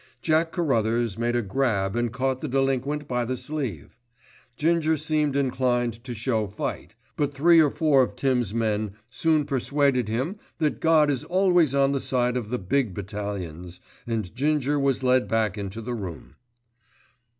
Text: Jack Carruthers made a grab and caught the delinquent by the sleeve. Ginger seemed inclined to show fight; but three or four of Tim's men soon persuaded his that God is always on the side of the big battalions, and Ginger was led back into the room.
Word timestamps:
Jack 0.23 0.51
Carruthers 0.51 1.15
made 1.15 1.35
a 1.35 1.43
grab 1.43 1.95
and 1.95 2.11
caught 2.11 2.41
the 2.41 2.47
delinquent 2.47 3.07
by 3.07 3.23
the 3.23 3.37
sleeve. 3.37 3.95
Ginger 4.57 4.97
seemed 4.97 5.35
inclined 5.35 6.03
to 6.03 6.15
show 6.15 6.47
fight; 6.47 6.95
but 7.15 7.31
three 7.31 7.61
or 7.61 7.69
four 7.69 8.01
of 8.01 8.15
Tim's 8.15 8.51
men 8.51 8.93
soon 9.11 9.45
persuaded 9.45 10.07
his 10.09 10.33
that 10.57 10.79
God 10.79 11.11
is 11.11 11.23
always 11.25 11.75
on 11.75 11.91
the 11.91 11.99
side 11.99 12.35
of 12.35 12.49
the 12.49 12.57
big 12.57 12.95
battalions, 12.95 13.79
and 14.07 14.33
Ginger 14.35 14.79
was 14.79 15.03
led 15.03 15.27
back 15.27 15.55
into 15.55 15.83
the 15.83 15.93
room. 15.93 16.33